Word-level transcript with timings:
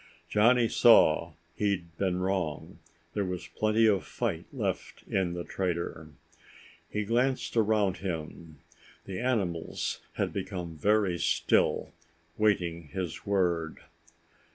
Johnny 0.27 0.67
saw 0.67 1.33
he'd 1.57 1.95
been 1.95 2.17
wrong. 2.17 2.79
There 3.13 3.23
was 3.23 3.45
plenty 3.45 3.85
of 3.85 4.03
fight 4.03 4.45
left 4.51 5.03
in 5.03 5.33
the 5.35 5.43
trader. 5.43 6.09
He 6.89 7.05
glanced 7.05 7.55
around 7.55 7.97
him; 7.97 8.57
the 9.05 9.19
animals 9.19 9.99
had 10.13 10.33
become 10.33 10.75
very 10.75 11.19
still, 11.19 11.91
waiting 12.35 12.87
his 12.87 13.27
word. 13.27 13.77